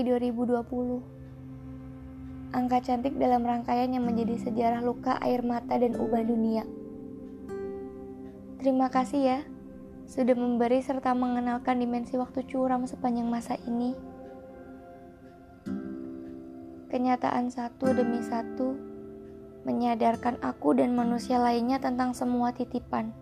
[0.00, 2.56] Mei 2020.
[2.56, 6.64] Angka cantik dalam rangkaian yang menjadi sejarah luka, air mata, dan ubah dunia.
[8.56, 9.44] Terima kasih ya,
[10.08, 13.92] sudah memberi serta mengenalkan dimensi waktu curam sepanjang masa ini.
[16.88, 18.80] Kenyataan satu demi satu
[19.68, 23.12] menyadarkan aku dan manusia lainnya tentang semua titipan.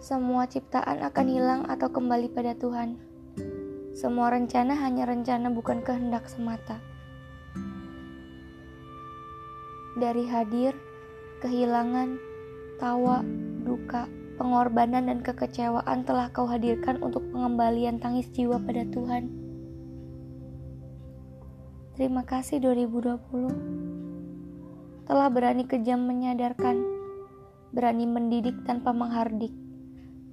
[0.00, 3.11] Semua ciptaan akan hilang atau kembali pada Tuhan.
[4.02, 6.82] Semua rencana hanya rencana bukan kehendak semata.
[9.94, 10.74] Dari hadir,
[11.38, 12.18] kehilangan,
[12.82, 13.22] tawa,
[13.62, 14.10] duka,
[14.42, 19.30] pengorbanan dan kekecewaan telah kau hadirkan untuk pengembalian tangis jiwa pada Tuhan.
[21.94, 25.06] Terima kasih 2020.
[25.06, 26.74] Telah berani kejam menyadarkan,
[27.70, 29.54] berani mendidik tanpa menghardik,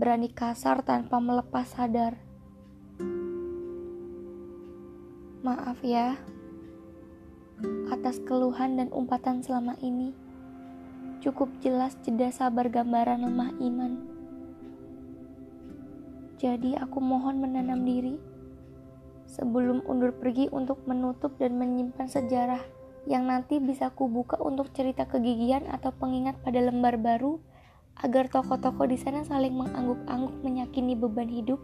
[0.00, 2.27] berani kasar tanpa melepas sadar
[5.38, 6.18] Maaf ya
[7.94, 10.10] atas keluhan dan umpatan selama ini.
[11.22, 14.02] Cukup jelas jeda sabar gambaran lemah iman.
[16.42, 18.18] Jadi aku mohon menanam diri
[19.30, 22.62] sebelum undur pergi untuk menutup dan menyimpan sejarah
[23.06, 27.38] yang nanti bisa kubuka untuk cerita kegigihan atau pengingat pada lembar baru
[28.02, 31.62] agar tokoh-tokoh di sana saling mengangguk-angguk menyakini beban hidup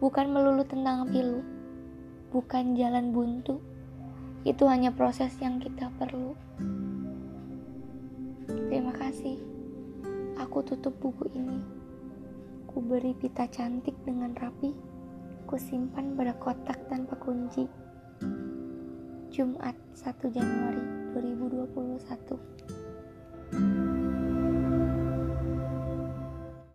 [0.00, 1.44] bukan melulu tentang pilu
[2.32, 3.60] bukan jalan buntu.
[4.42, 6.32] Itu hanya proses yang kita perlu.
[8.48, 9.36] Terima kasih.
[10.40, 11.60] Aku tutup buku ini.
[12.66, 14.72] Ku beri pita cantik dengan rapi.
[15.44, 17.68] Ku simpan pada kotak tanpa kunci.
[19.28, 20.84] Jumat 1 Januari
[21.16, 22.81] 2021